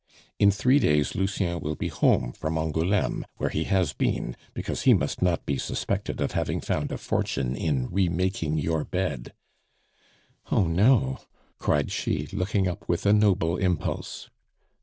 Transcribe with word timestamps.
"In 0.39 0.49
three 0.49 0.79
days 0.79 1.13
Lucien 1.13 1.59
will 1.59 1.75
be 1.75 1.87
home 1.87 2.31
from 2.33 2.57
Angouleme, 2.57 3.23
where 3.37 3.51
he 3.51 3.65
has 3.65 3.93
been, 3.93 4.35
because 4.55 4.81
he 4.81 4.95
must 4.95 5.21
not 5.21 5.45
be 5.45 5.59
suspected 5.59 6.19
of 6.21 6.31
having 6.31 6.59
found 6.59 6.91
a 6.91 6.97
fortune 6.97 7.55
in 7.55 7.85
remaking 7.87 8.57
your 8.57 8.83
bed" 8.83 9.31
"Oh 10.51 10.65
no!" 10.65 11.19
cried 11.59 11.91
she, 11.91 12.27
looking 12.33 12.67
up 12.67 12.89
with 12.89 13.05
a 13.05 13.13
noble 13.13 13.57
impulse. 13.57 14.31